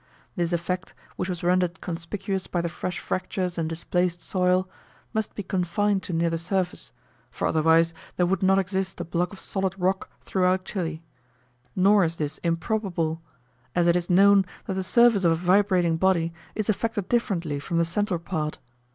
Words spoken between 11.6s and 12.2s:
nor is